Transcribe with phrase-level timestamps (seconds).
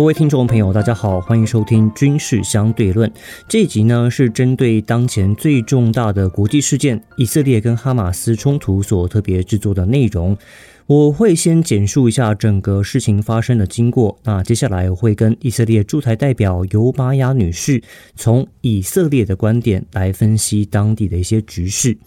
[0.00, 3.06] 各位听众朋友，大家好，欢迎收听《军事相对论》。
[3.46, 10.34] 这一集呢是针对当前最重大的国际事件——以色列跟哈马斯冲突所特别制作的内容。
[10.86, 14.18] 我会先简述一下整个事情发生的经过。
[14.24, 17.82] 那接下来我会跟以色列驻台代表尤巴雅女士，
[18.16, 21.98] 从以色列的观点来分析当地的一些局势。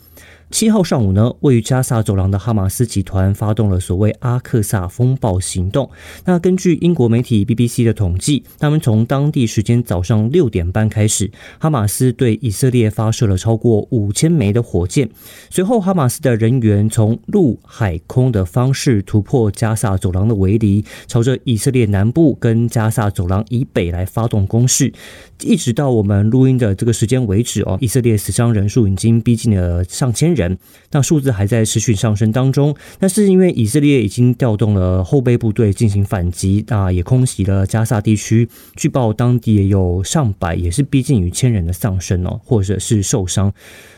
[0.53, 5.89] 七号上午呢，位于加萨走廊的哈马斯集团发动了所谓阿克萨风暴行动。
[6.25, 15.09] 那根据英国媒体 BBC 的统计，他们从当地时间早上六点半开始，哈马斯对以色列发射了超过五千枚的火箭。
[15.49, 24.93] 随后，哈马斯的人员从陆海空的方式突破加萨走廊的围篱，朝着以色列南部跟加萨走廊以北来发动攻势。
[25.41, 30.42] 一直到我们录音的这个时间为止哦，以色列死伤人数已经逼近了上千人。
[30.91, 43.53] 那数字还在持续上升当中，但是因为以色列已经调动了后备部队进行反击，啊，也空袭了加萨地区，据报当地也有上百，也是逼近于千人的丧生哦，或者是受伤。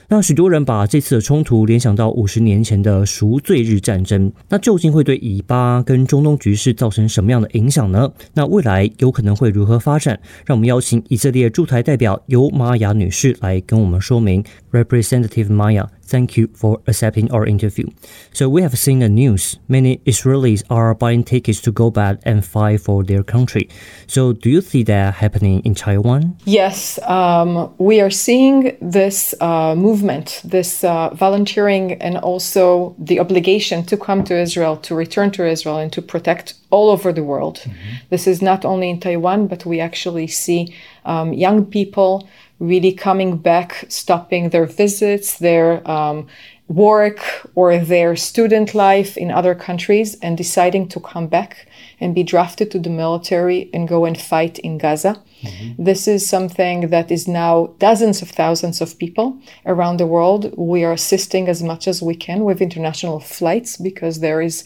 [0.07, 8.11] 那许多人把这次的冲突联想到五十年前的赎罪日战争，那究竟会对以巴跟中东局势造成什么样的影响呢？
[8.35, 10.19] 那未来有可能会如何发展？
[10.45, 14.43] 让我们邀请以色列驻台代表尤玛雅女士来跟我们说明。
[14.71, 17.87] Representative Maya, thank you for accepting our interview.
[18.33, 19.57] So we have seen the news.
[19.67, 23.69] Many Israelis are buying tickets to go back and fight for their country.
[24.07, 26.37] So do you see that happening in Taiwan?
[26.45, 33.83] Yes, um, we are seeing this uh, movement, this uh, volunteering, and also the obligation
[33.85, 37.59] to come to Israel, to return to Israel, and to protect all over the world.
[37.59, 37.95] Mm-hmm.
[38.09, 40.73] This is not only in Taiwan, but we actually see
[41.05, 42.27] um, young people
[42.59, 46.27] really coming back, stopping their visits, their um,
[46.67, 47.19] work,
[47.53, 51.67] or their student life in other countries, and deciding to come back
[51.99, 55.21] and be drafted to the military and go and fight in Gaza.
[55.41, 55.83] Mm-hmm.
[55.83, 60.53] This is something that is now dozens of thousands of people around the world.
[60.57, 64.63] We are assisting as much as we can with international flights because there is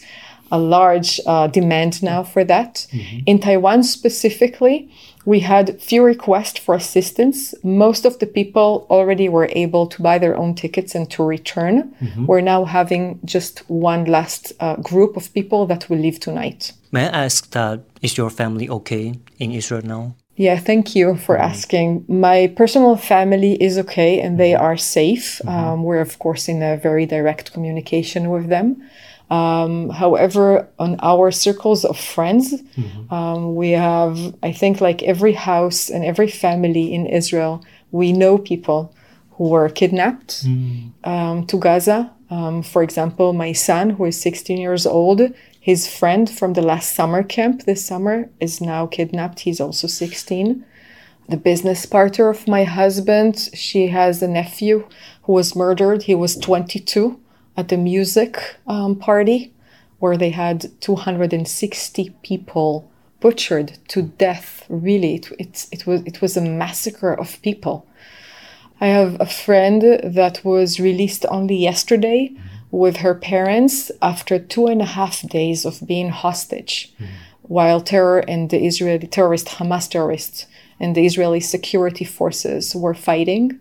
[0.50, 2.86] a large uh, demand now for that.
[2.92, 3.18] Mm-hmm.
[3.26, 4.90] In Taiwan specifically,
[5.24, 7.54] we had few requests for assistance.
[7.62, 11.94] Most of the people already were able to buy their own tickets and to return.
[12.00, 12.26] Mm-hmm.
[12.26, 16.72] We're now having just one last uh, group of people that will leave tonight.
[16.90, 20.14] May I ask that is your family okay in Israel now?
[20.36, 21.50] Yeah, thank you for mm-hmm.
[21.50, 22.04] asking.
[22.08, 24.64] My personal family is okay and they mm-hmm.
[24.64, 25.40] are safe.
[25.44, 25.48] Mm-hmm.
[25.48, 28.82] Um, we're, of course, in a very direct communication with them.
[29.30, 33.14] Um, however, on our circles of friends, mm-hmm.
[33.14, 38.38] um, we have, I think, like every house and every family in Israel, we know
[38.38, 38.92] people
[39.32, 40.92] who were kidnapped mm.
[41.04, 42.12] um, to Gaza.
[42.28, 45.22] Um, for example, my son, who is 16 years old,
[45.60, 49.40] his friend from the last summer camp this summer is now kidnapped.
[49.40, 50.64] He's also 16.
[51.28, 54.88] The business partner of my husband, she has a nephew
[55.22, 56.04] who was murdered.
[56.04, 57.20] He was 22
[57.56, 59.52] at the music um, party
[59.98, 62.90] where they had 260 people
[63.20, 64.64] butchered to death.
[64.68, 67.86] Really, it, it, it, was, it was a massacre of people.
[68.80, 72.32] I have a friend that was released only yesterday
[72.70, 77.08] with her parents after two and a half days of being hostage, mm.
[77.42, 80.46] while terror and the Israeli terrorist Hamas terrorists
[80.78, 83.60] and the Israeli security forces were fighting.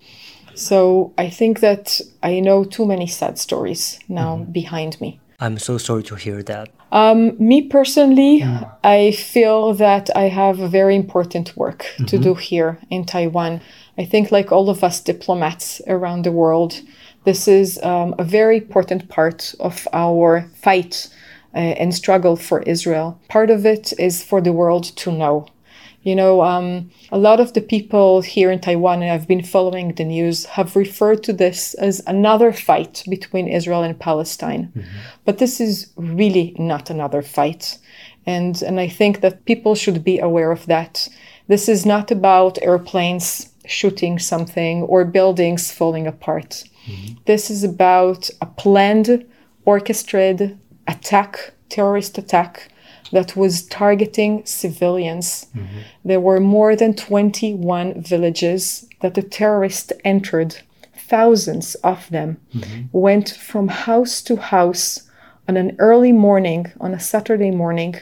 [0.60, 4.52] So I think that I know too many sad stories now mm-hmm.
[4.52, 5.20] behind me.
[5.40, 6.70] I'm so sorry to hear that.
[6.92, 8.70] Um, me personally, mm.
[8.84, 12.06] I feel that I have a very important work mm-hmm.
[12.06, 13.62] to do here in Taiwan.
[13.98, 16.82] I think, like all of us diplomats around the world,
[17.24, 21.08] this is um, a very important part of our fight
[21.54, 23.18] uh, and struggle for Israel.
[23.30, 25.48] Part of it is for the world to know
[26.04, 29.94] you know, um, a lot of the people here in Taiwan, and I've been following
[29.94, 34.72] the news, have referred to this as another fight between Israel and Palestine.
[34.76, 34.98] Mm-hmm.
[35.26, 37.78] But this is really not another fight.
[38.26, 41.10] And, and I think that people should be aware of that.
[41.48, 46.64] This is not about airplanes shooting something or buildings falling apart.
[46.88, 47.16] Mm-hmm.
[47.26, 49.26] This is about a planned,
[49.66, 50.58] orchestrated
[50.88, 52.72] attack, terrorist attack
[53.12, 55.48] that was targeting civilians.
[55.56, 55.80] Mm-hmm.
[56.06, 60.58] There were more than 21 villages that the terrorists entered.
[60.96, 62.86] Thousands of them mm-hmm.
[62.92, 65.10] went from house to house
[65.48, 67.96] on an early morning, on a Saturday morning,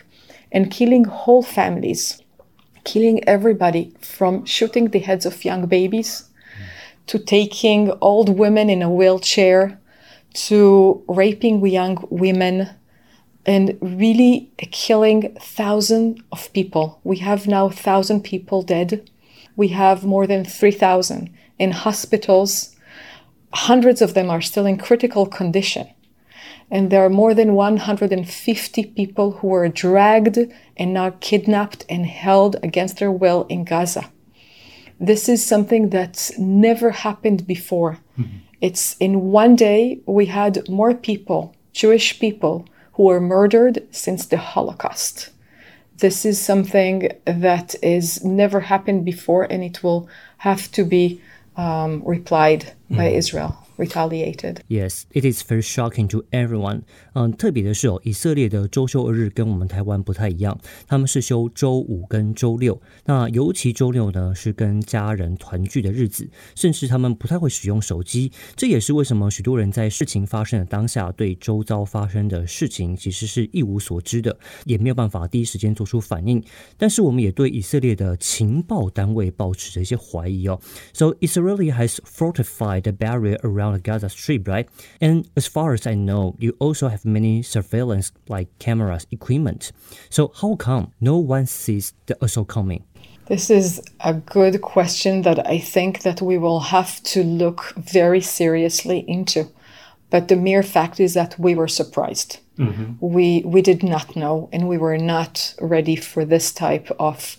[0.51, 2.21] and killing whole families,
[2.83, 6.63] killing everybody from shooting the heads of young babies mm-hmm.
[7.07, 9.79] to taking old women in a wheelchair
[10.33, 12.69] to raping young women
[13.47, 16.99] and really killing thousands of people.
[17.05, 19.09] We have now 1,000 people dead.
[19.55, 22.75] We have more than 3,000 in hospitals.
[23.53, 25.87] Hundreds of them are still in critical condition.
[26.69, 30.37] And there are more than 150 people who were dragged
[30.75, 34.11] and now kidnapped and held against their will in Gaza.
[34.99, 37.99] This is something that's never happened before.
[38.19, 38.37] Mm-hmm.
[38.59, 42.67] It's in one day we had more people, Jewish people,
[42.97, 45.29] who were murdered since the Holocaust.
[45.99, 50.09] This is something that is never happened before, and it will
[50.39, 51.21] have to be
[51.55, 53.13] um, replied by mm.
[53.13, 54.58] Israel retaliated.
[54.68, 56.82] Yes, it is very shocking to everyone.
[57.14, 62.80] 嗯，特别的是哦，以色列的周休二日跟我们台湾不太一样，他们是休周五跟周六。
[63.04, 68.32] 那尤其周六呢，是跟家人团聚的日子，甚至他们不太会使用手机。
[68.56, 76.42] 这也是为什么许多人在事情发生的当下，对周遭发生的事情其实是一无所知的，也没有办法第一时间做出反应。
[76.76, 80.60] 但是我们也对以色列的情报单位保持着一些怀疑哦。
[80.92, 84.67] So Israel has fortified the barrier around around the Gaza Strip, right?
[85.01, 89.71] And as far as I know, you also have many surveillance like cameras equipment.
[90.09, 92.83] So how come no one sees the assault coming?
[93.27, 98.21] This is a good question that I think that we will have to look very
[98.21, 99.49] seriously into.
[100.09, 102.39] But the mere fact is that we were surprised.
[102.57, 102.93] Mm-hmm.
[103.01, 107.37] We we did not know, and we were not ready for this type of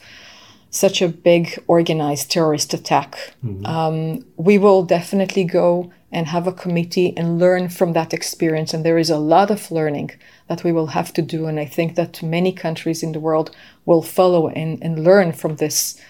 [0.70, 3.34] such a big organized terrorist attack.
[3.42, 3.64] Mm-hmm.
[3.64, 8.72] Um, we will definitely go and have a committee and learn from that experience.
[8.72, 10.12] And there is a lot of learning
[10.48, 11.46] that we will have to do.
[11.46, 15.56] And I think that many countries in the world will follow and, and learn from
[15.56, 16.00] this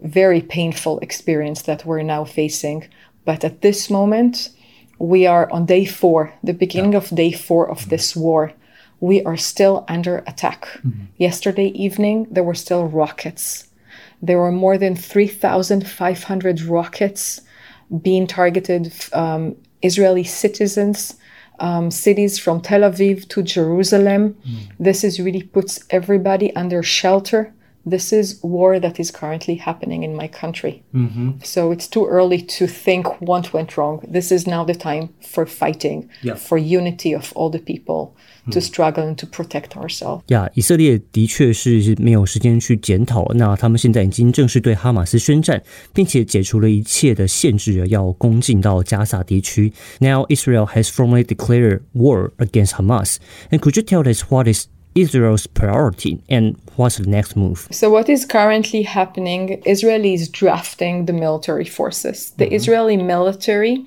[0.00, 2.88] very painful experience that we're now facing.
[3.24, 4.50] But at this moment,
[4.98, 6.98] we are on day four, the beginning yeah.
[6.98, 7.90] of day four of mm-hmm.
[7.90, 8.52] this war.
[9.00, 10.66] We are still under attack.
[10.66, 11.04] Mm-hmm.
[11.16, 13.68] Yesterday evening, there were still rockets.
[14.20, 17.40] There were more than 3,500 rockets
[18.02, 21.16] being targeted um, Israeli citizens,
[21.60, 24.36] um, cities from Tel Aviv to Jerusalem.
[24.46, 24.58] Mm.
[24.78, 27.52] This is really puts everybody under shelter
[27.85, 30.83] This is war that is currently happening in my country.
[30.93, 31.39] Mm-hmm.
[31.43, 34.01] So it's too early to think what went wrong.
[34.05, 36.35] This is now the time for fighting, yeah.
[36.35, 38.13] for unity of all the people.
[38.51, 40.23] to struggle and to protect ourselves.
[40.27, 43.31] 呀，以色列的确是没有时间去检讨。
[43.35, 45.61] 那他们现在已经正式对哈马斯宣战，
[45.93, 49.73] 并且解除了一切的限制，要攻进到加萨地区。
[49.99, 53.17] Now Israel has formally declared war against Hamas.
[53.51, 57.68] And could you tell us what is Israel's priority and what's the next move?
[57.70, 59.62] So, what is currently happening?
[59.66, 62.30] Israel is drafting the military forces.
[62.32, 62.54] The mm-hmm.
[62.54, 63.84] Israeli military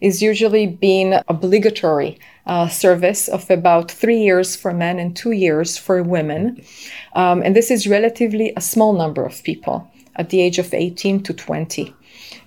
[0.00, 5.78] is usually being obligatory uh, service of about three years for men and two years
[5.78, 6.62] for women.
[7.14, 11.22] Um, and this is relatively a small number of people at the age of 18
[11.22, 11.94] to 20.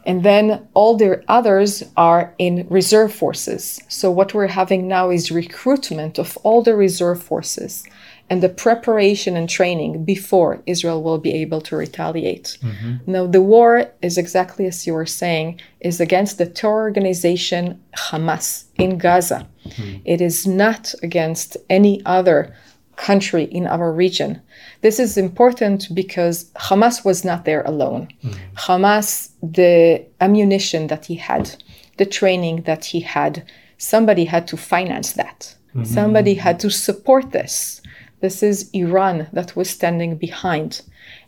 [0.05, 3.81] And then all the others are in reserve forces.
[3.87, 7.83] So, what we're having now is recruitment of all the reserve forces
[8.29, 12.57] and the preparation and training before Israel will be able to retaliate.
[12.61, 13.11] Mm-hmm.
[13.11, 18.65] Now, the war is exactly as you were saying, is against the terror organization Hamas
[18.75, 19.47] in Gaza.
[19.65, 19.97] Mm-hmm.
[20.05, 22.55] It is not against any other
[22.95, 24.41] country in our region.
[24.81, 28.07] This is important because Hamas was not there alone.
[28.23, 28.55] Mm-hmm.
[28.55, 31.55] Hamas, the ammunition that he had,
[31.97, 33.45] the training that he had,
[33.77, 35.55] somebody had to finance that.
[35.75, 35.85] Mm-hmm.
[35.85, 37.81] Somebody had to support this.
[38.23, 40.81] This is Iran that was standing behind.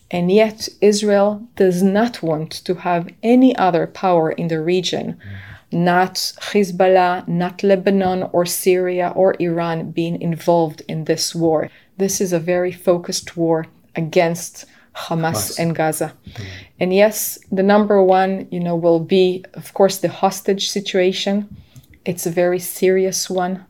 [0.10, 5.20] And yet, Israel does not want to have any other power in the region,
[5.74, 6.14] not
[6.50, 11.70] Hezbollah, not Lebanon or Syria or Iran being involved in this war.
[11.98, 13.66] This is a very focused war
[13.98, 14.64] against
[14.96, 15.60] Hamas, Hamas.
[15.60, 16.14] and Gaza.
[16.14, 16.46] Mm.
[16.80, 21.54] And yes, the number one, you know, will be, of course, the hostage situation.
[22.06, 23.66] It's a very serious one.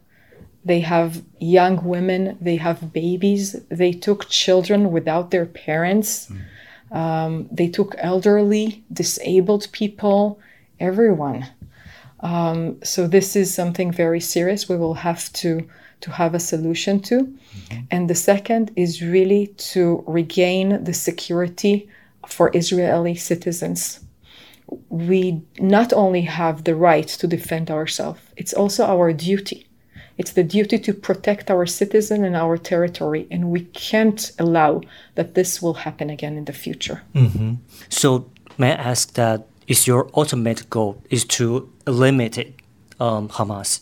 [0.66, 6.96] They have young women, they have babies, they took children without their parents, mm.
[6.96, 10.40] um, they took elderly, disabled people,
[10.80, 11.46] everyone.
[12.22, 15.68] Um, so this is something very serious we will have to
[16.02, 17.22] to have a solution to.
[17.22, 17.80] Mm-hmm.
[17.90, 21.90] And the second is really to regain the security
[22.28, 24.02] for Israeli citizens.
[24.90, 29.65] We not only have the right to defend ourselves, it's also our duty.
[30.18, 34.82] It's the duty to protect our citizen and our territory, and we can't allow
[35.16, 37.02] that this will happen again in the future.
[37.14, 37.56] Mm-hmm.
[37.90, 42.56] So, may I ask that is your ultimate goal is to eliminate
[43.00, 43.82] um, Hamas?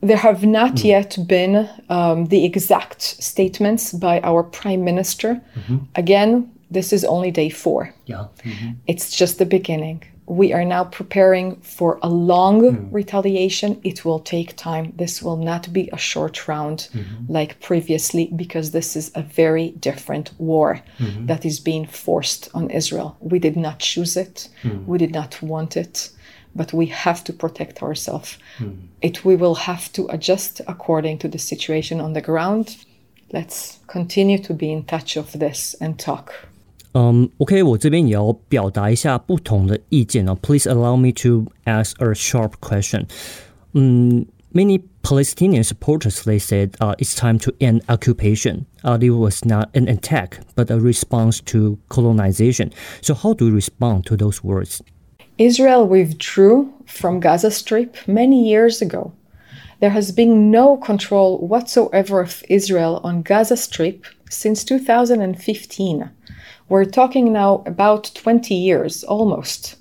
[0.00, 5.40] There have not yet been um, the exact statements by our prime minister.
[5.96, 7.92] Again, this is only day four.
[8.06, 8.26] Yeah.
[8.86, 10.04] It's just the beginning.
[10.28, 12.94] We are now preparing for a long hmm.
[12.94, 13.80] retaliation.
[13.82, 14.92] It will take time.
[14.96, 17.32] This will not be a short round hmm.
[17.32, 21.26] like previously because this is a very different war hmm.
[21.26, 23.16] that is being forced on Israel.
[23.20, 24.48] We did not choose it.
[24.86, 26.10] We did not want it,
[26.54, 28.36] but we have to protect ourselves.
[29.00, 32.76] It we will have to adjust according to the situation on the ground.
[33.32, 36.34] Let's continue to be in touch of this and talk
[36.93, 40.35] 嗯、o k 我这边也要表达一下不同的意见哦。
[40.41, 43.05] Please allow me to ask a sharp question.
[43.73, 48.65] 嗯、many Palestinian supporters they said uh, it's time to end occupation.
[48.83, 52.71] Uh, it was not an attack, but a response to colonization.
[53.01, 54.81] So how do you respond to those words?
[55.39, 59.11] Israel withdrew from Gaza Strip many years ago.
[59.80, 66.10] There has been no control whatsoever of Israel on Gaza Strip since 2015.
[66.68, 69.76] We're talking now about 20 years almost.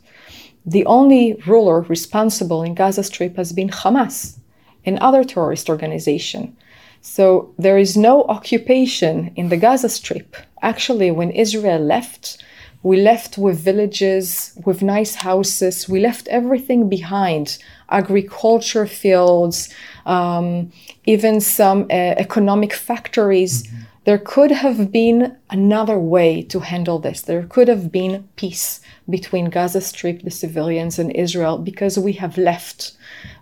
[0.64, 4.38] The only ruler responsible in Gaza Strip has been Hamas,
[4.86, 6.56] another terrorist organization.
[7.02, 10.36] So there is no occupation in the Gaza Strip.
[10.62, 12.44] Actually, when Israel left,
[12.84, 15.90] we left with villages, with nice houses.
[15.90, 17.58] We left everything behind
[17.90, 19.70] agriculture fields,
[20.06, 20.72] um,
[21.06, 23.68] even some uh, economic factories.
[24.06, 27.22] There could have been another way to handle this.
[27.22, 28.80] There could have been peace
[29.10, 32.96] between Gaza Strip, the civilians, and Israel because we have left.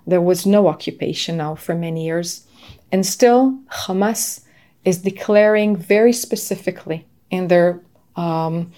[0.08, 2.46] There was no occupation now for many years.
[2.92, 4.42] And still, Hamas
[4.86, 7.82] is declaring very specifically in their
[8.16, 8.72] um,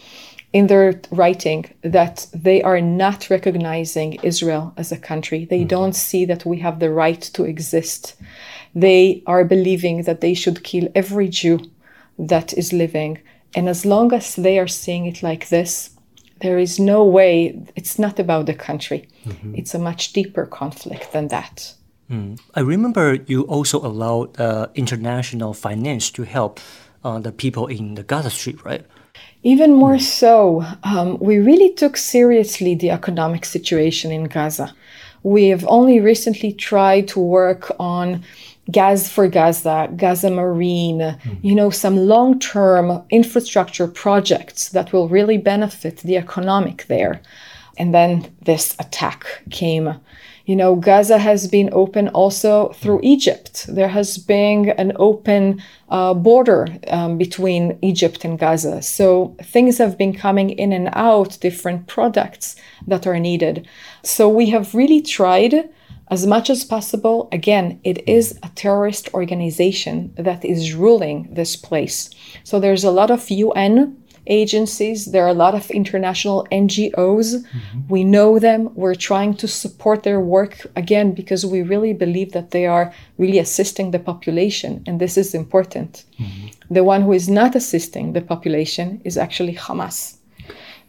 [0.58, 5.46] in their writing that they are not recognizing Israel as a country.
[5.46, 8.16] They don't see that we have the right to exist.
[8.74, 11.60] They are believing that they should kill every Jew
[12.32, 13.20] that is living.
[13.56, 15.92] And as long as they are seeing it like this,
[16.42, 17.32] there is no way,
[17.76, 19.02] it's not about the country.
[19.60, 21.74] It's a much deeper conflict than that.
[22.56, 26.60] I remember you also allowed uh, international finance to help
[27.04, 28.86] uh, the people in the Gaza Strip, right?
[29.44, 34.74] Even more so, um, we really took seriously the economic situation in Gaza.
[35.24, 38.24] We have only recently tried to work on
[38.72, 45.38] gas for Gaza, Gaza Marine, you know, some long term infrastructure projects that will really
[45.38, 47.22] benefit the economic there.
[47.78, 49.96] And then this attack came.
[50.48, 53.66] You know, Gaza has been open also through Egypt.
[53.68, 58.82] There has been an open uh, border um, between Egypt and Gaza.
[58.82, 62.56] So things have been coming in and out, different products
[62.88, 63.68] that are needed.
[64.04, 65.70] So we have really tried
[66.10, 67.28] as much as possible.
[67.34, 72.10] Again, it is a terrorist organization that is ruling this place.
[72.46, 76.94] So there's a lot of UN agencies, there are a lot of international NGOs.
[76.94, 77.88] Mm-hmm.
[77.90, 78.70] We know them.
[78.76, 83.40] We're trying to support their work again because we really believe that they are really
[83.40, 86.06] assisting the population, and this is important.
[86.20, 86.74] Mm-hmm.
[86.74, 90.18] The one who is not assisting the population is actually Hamas.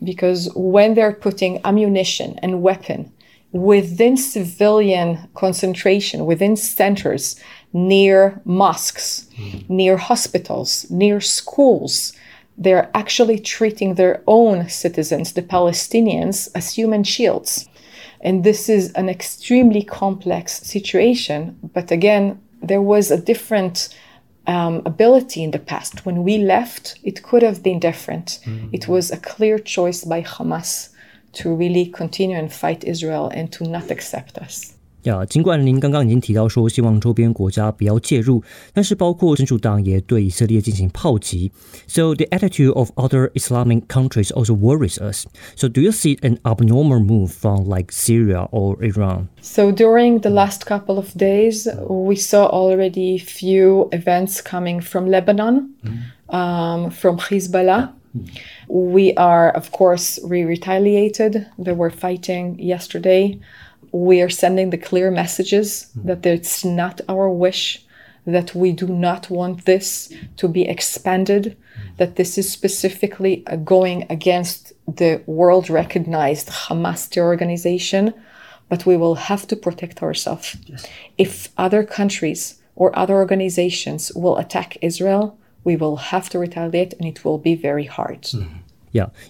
[0.03, 3.13] Because when they're putting ammunition and weapon
[3.53, 7.41] within civilian concentration, within centers,
[7.73, 9.75] near mosques, mm-hmm.
[9.75, 12.13] near hospitals, near schools,
[12.59, 17.69] they're actually treating their own citizens, the Palestinians, as human shields.
[18.21, 21.57] And this is an extremely complex situation.
[21.73, 23.95] But again, there was a different
[24.49, 26.05] um, ability in the past.
[26.05, 28.41] When we left, it could have been different.
[28.73, 30.89] It was a clear choice by Hamas
[31.35, 34.75] to really continue and fight Israel and to not accept us.
[35.08, 38.42] 呀，尽管您刚刚已经提到说希望周边国家不要介入，
[38.72, 41.52] 但是包括真主党也对以色列进行炮击。
[41.88, 45.26] So the attitude of other Islamic countries also worries us.
[45.58, 49.28] So do you see an abnormal move from like Syria or Iran?
[49.42, 55.76] So during the last couple of days, we saw already few events coming from Lebanon,
[56.30, 57.90] um, from Hezbollah.
[58.70, 61.48] We are, of course, we retaliated.
[61.58, 63.40] They were fighting yesterday.
[63.93, 66.09] We are sending the clear messages mm-hmm.
[66.09, 67.85] that it's not our wish,
[68.27, 71.97] that we do not want this to be expanded, mm-hmm.
[71.97, 78.15] that this is specifically going against the world recognized Hamas terror organization,
[78.69, 80.57] but we will have to protect ourselves.
[81.17, 87.07] If other countries or other organizations will attack Israel, we will have to retaliate and
[87.07, 88.23] it will be very hard.
[88.23, 88.59] Mm-hmm.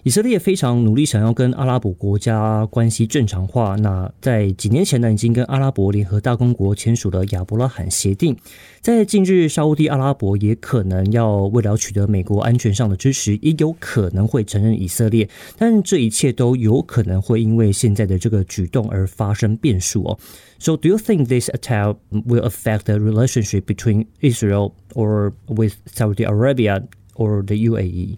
[0.05, 3.75] 以色列非常努力想要跟阿拉伯国家关系正常化。
[3.77, 8.37] 那在几年前呢，已经跟阿拉伯联合大公国签署了亚伯拉罕协定。
[8.81, 15.29] 在近日，沙地阿拉伯也可能要为了取得美国安全上的支持，也有可能会承认以色列。
[15.59, 20.19] 但这一切都有可能会因为现在的这个举动而发生变数哦。
[20.61, 26.83] So, do you think this attack will affect the relationship between Israel or with Saudi Arabia
[27.15, 28.17] or the UAE?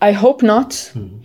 [0.00, 0.70] I hope not.
[0.70, 1.18] Mm-hmm.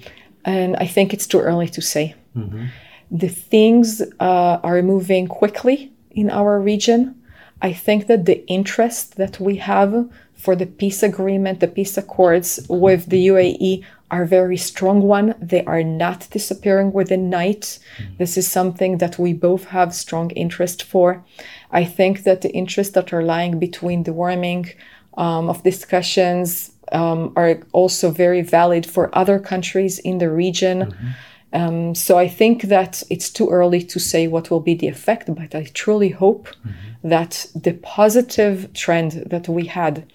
[0.46, 2.16] And I think it's too early to say.
[2.36, 2.66] Mm-hmm.
[3.12, 7.16] The things uh, are moving quickly in our region.
[7.62, 12.66] I think that the interest that we have for the peace agreement, the peace accords
[12.68, 15.36] with the UAE are very strong one.
[15.40, 17.80] They are not disappearing within night.
[17.98, 18.16] Mm-hmm.
[18.18, 21.24] This is something that we both have strong interest for.
[21.72, 24.72] I think that the interests that are lying between the warming
[25.16, 30.80] um, of discussions um, are also very valid for other countries in the region.
[30.80, 31.08] Mm-hmm.
[31.54, 35.34] Um, so I think that it's too early to say what will be the effect,
[35.34, 37.10] but I truly hope mm-hmm.
[37.10, 40.06] that the positive trend that we had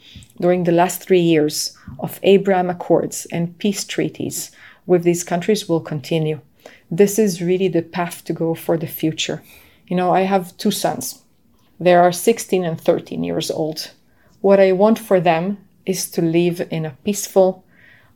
[0.40, 4.50] during the last three years of Abraham Accords and peace treaties
[4.86, 6.40] with these countries will continue.
[6.90, 9.42] This is really the path to go for the future.
[9.88, 11.22] You know, I have two sons.
[11.78, 13.90] They are 16 and 13 years old.
[14.40, 17.64] What I want for them is to live in a peaceful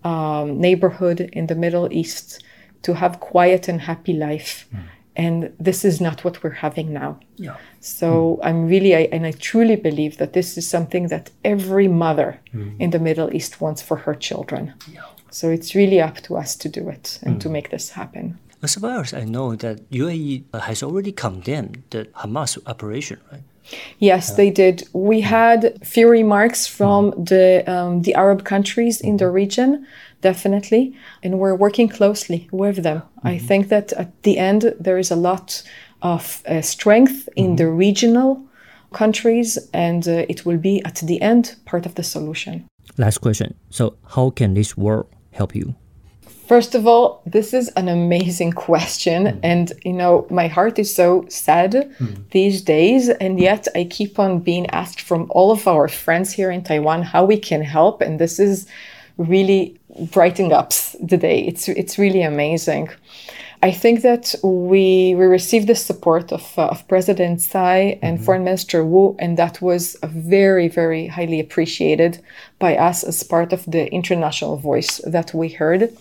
[0.04, 2.42] um, neighborhood in the Middle East,
[2.82, 4.68] to have quiet and happy life.
[4.74, 4.82] Mm.
[5.16, 7.20] And this is not what we're having now.
[7.36, 7.56] Yeah.
[7.80, 8.46] So mm.
[8.46, 12.74] I'm really, I, and I truly believe that this is something that every mother mm.
[12.78, 14.72] in the Middle East wants for her children.
[14.90, 15.02] Yeah.
[15.30, 17.52] So it's really up to us to do it and to mm.
[17.52, 18.38] make this happen.
[18.62, 23.42] As far as I know, that UAE has already condemned the Hamas operation, right?
[23.98, 24.88] Yes, they did.
[24.92, 27.28] We had few remarks from mm.
[27.28, 29.34] the um, the Arab countries in the mm-hmm.
[29.34, 29.86] region,
[30.20, 32.98] definitely, and we're working closely with them.
[32.98, 33.28] Mm-hmm.
[33.28, 35.62] I think that at the end there is a lot
[36.02, 37.56] of uh, strength in mm-hmm.
[37.56, 38.42] the regional
[38.92, 42.66] countries, and uh, it will be at the end part of the solution.
[42.96, 43.54] Last question.
[43.70, 45.74] So, how can this war help you?
[46.50, 49.20] First of all, this is an amazing question.
[49.26, 49.40] Mm.
[49.44, 52.30] And, you know, my heart is so sad mm.
[52.32, 53.08] these days.
[53.08, 57.02] And yet I keep on being asked from all of our friends here in Taiwan
[57.02, 58.00] how we can help.
[58.00, 58.66] And this is
[59.16, 59.78] really
[60.10, 61.38] brightening up the day.
[61.46, 62.90] It's, it's really amazing.
[63.62, 68.24] I think that we we received the support of, uh, of President Tsai and mm-hmm.
[68.24, 72.22] Foreign Minister Wu, and that was very very highly appreciated
[72.58, 75.94] by us as part of the international voice that we heard.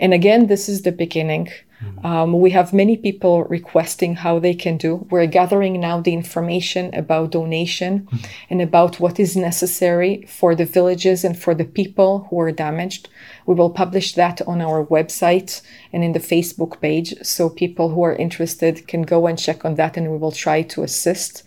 [0.00, 1.48] And again, this is the beginning.
[1.82, 2.06] Mm-hmm.
[2.06, 5.06] Um, we have many people requesting how they can do.
[5.10, 8.24] We're gathering now the information about donation mm-hmm.
[8.50, 13.08] and about what is necessary for the villages and for the people who are damaged.
[13.46, 15.62] We will publish that on our website
[15.92, 19.76] and in the Facebook page so people who are interested can go and check on
[19.76, 21.44] that and we will try to assist.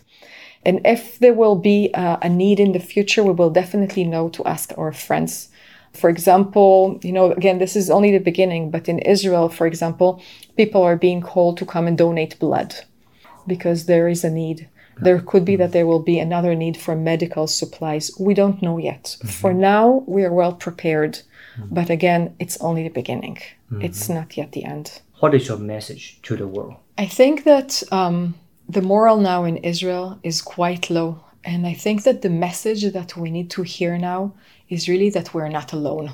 [0.64, 4.28] And if there will be uh, a need in the future, we will definitely know
[4.30, 5.48] to ask our friends
[5.92, 10.22] for example, you know, again, this is only the beginning, but in Israel, for example,
[10.56, 12.74] people are being called to come and donate blood
[13.46, 14.68] because there is a need.
[15.00, 18.10] There could be that there will be another need for medical supplies.
[18.20, 19.04] We don't know yet.
[19.04, 19.28] Mm-hmm.
[19.28, 21.14] For now, we are well prepared.
[21.56, 21.74] Mm-hmm.
[21.74, 23.82] But again, it's only the beginning, mm-hmm.
[23.82, 25.00] it's not yet the end.
[25.20, 26.76] What is your message to the world?
[26.98, 28.34] I think that um,
[28.68, 31.24] the moral now in Israel is quite low.
[31.44, 34.34] And I think that the message that we need to hear now
[34.68, 36.12] is really that we're not alone,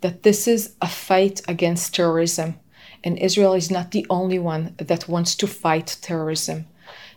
[0.00, 2.58] that this is a fight against terrorism,
[3.04, 6.66] and Israel is not the only one that wants to fight terrorism.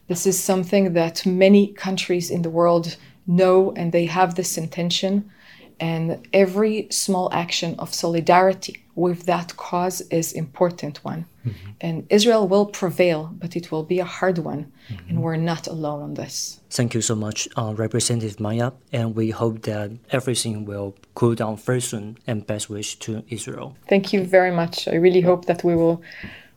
[0.07, 5.31] This is something that many countries in the world know and they have this intention.
[5.81, 11.25] And every small action of solidarity with that cause is important one.
[11.45, 11.69] Mm-hmm.
[11.81, 14.71] And Israel will prevail, but it will be a hard one.
[14.89, 15.09] Mm-hmm.
[15.09, 16.59] And we're not alone on this.
[16.69, 18.71] Thank you so much, uh, Representative Maya.
[18.93, 23.75] And we hope that everything will cool down very soon and best wish to Israel.
[23.89, 24.87] Thank you very much.
[24.87, 26.03] I really hope that we will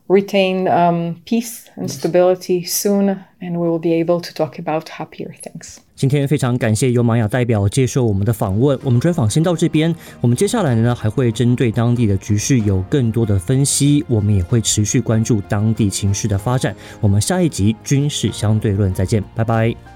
[0.09, 5.35] retain um, peace and stability soon, and we will be able to talk about happier
[5.43, 5.81] things.
[5.97, 9.95] 今天非常感谢由玛雅代表接受我们的访问，我们专访先到这边。
[10.21, 16.75] 我们接下来呢还会针对当地的局势有更多的分析，我们也会持续关注当地情势的发展。
[17.01, 19.94] 我们下一集军事相对论再见，拜拜。